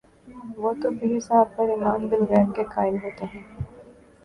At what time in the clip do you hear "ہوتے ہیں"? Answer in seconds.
3.03-3.43